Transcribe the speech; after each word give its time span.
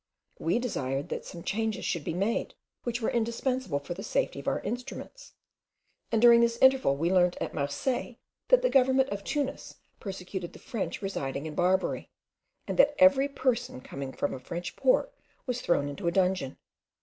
We 0.39 0.57
desired 0.57 1.09
that 1.09 1.25
some 1.25 1.43
changes 1.43 1.85
should 1.85 2.03
be 2.03 2.15
made, 2.15 2.55
which 2.81 3.03
were 3.03 3.11
indispensable 3.11 3.77
for 3.77 3.93
the 3.93 4.01
safety 4.01 4.39
of 4.39 4.47
our 4.47 4.59
instruments; 4.61 5.33
and 6.11 6.19
during 6.19 6.41
this 6.41 6.57
interval 6.57 6.95
we 6.95 7.11
learnt 7.13 7.37
at 7.39 7.53
Marseilles, 7.53 8.15
that 8.47 8.63
the 8.63 8.69
government 8.71 9.09
of 9.09 9.23
Tunis 9.23 9.75
persecuted 9.99 10.53
the 10.53 10.57
French 10.57 11.03
residing 11.03 11.45
in 11.45 11.53
Barbary, 11.53 12.09
and 12.67 12.79
that 12.79 12.95
every 12.97 13.27
person 13.27 13.79
coming 13.79 14.11
from 14.11 14.33
a 14.33 14.39
French 14.39 14.75
port 14.75 15.13
was 15.45 15.61
thrown 15.61 15.87
into 15.87 16.07
a 16.07 16.11
dungeon. 16.11 16.57